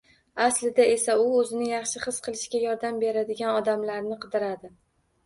Aslida 0.43 0.85
esa 0.93 1.15
u 1.25 1.27
o‘zini 1.41 1.67
yaxshi 1.71 2.01
his 2.05 2.17
qilishiga 2.29 2.63
yordam 2.63 2.97
beradigan 3.05 3.53
odamlarni 3.59 4.19
qidiradi. 4.25 4.73